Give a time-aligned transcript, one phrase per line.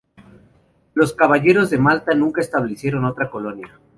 [0.95, 3.79] Los Caballeros de Malta nunca establecieron otra colonia.